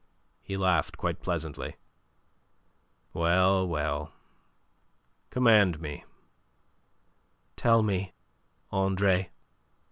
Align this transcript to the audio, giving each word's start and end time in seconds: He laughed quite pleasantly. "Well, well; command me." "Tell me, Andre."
He 0.41 0.57
laughed 0.57 0.97
quite 0.97 1.21
pleasantly. 1.21 1.75
"Well, 3.13 3.67
well; 3.67 4.11
command 5.29 5.79
me." 5.79 6.05
"Tell 7.55 7.83
me, 7.83 8.11
Andre." 8.71 9.29